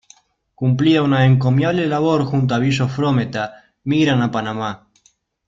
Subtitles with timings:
[0.61, 3.53] Cumplida una encomiable labor junto a Billo Frómeta,
[3.83, 4.87] migran a Panamá.